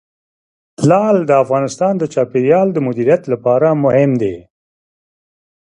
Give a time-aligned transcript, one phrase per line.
[0.89, 4.35] لعل د افغانستان د چاپیریال د مدیریت لپاره مهم دي.